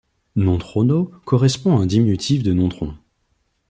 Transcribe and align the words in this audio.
Nontronneau 0.35 1.11
correspond 1.25 1.77
à 1.77 1.81
un 1.83 1.85
diminutif 1.85 2.41
de 2.41 2.53
Nontron. 2.53 2.95